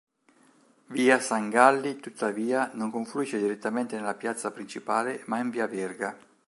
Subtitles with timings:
[0.87, 6.17] Via Sangalli tuttavia non confluisce direttamente nella piazza principale, ma in Via Verga.